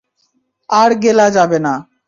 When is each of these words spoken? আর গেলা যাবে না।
আর 0.69 0.91
গেলা 1.03 1.27
যাবে 1.29 1.57
না। 1.65 1.73